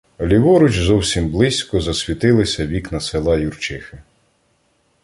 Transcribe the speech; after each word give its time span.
Ліворуч, 0.21 0.79
зовсім 0.79 1.29
близько, 1.29 1.81
засвітилися 1.81 2.67
вікна 2.67 2.99
села 2.99 3.37
Юрчихи. 3.37 3.97